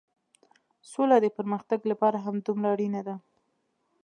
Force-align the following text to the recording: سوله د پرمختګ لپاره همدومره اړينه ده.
سوله 0.91 1.17
د 1.21 1.27
پرمختګ 1.37 1.79
لپاره 1.91 2.17
همدومره 2.25 2.69
اړينه 2.75 3.01
ده. 3.07 3.15